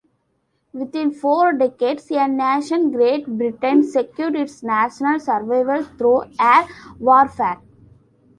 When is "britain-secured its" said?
3.37-4.63